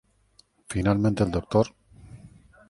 Finalmente, 0.67 1.21
el 1.23 1.29
Dr. 1.31 1.75